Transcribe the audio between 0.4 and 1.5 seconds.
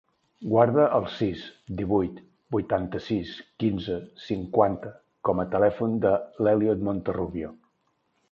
Guarda el sis,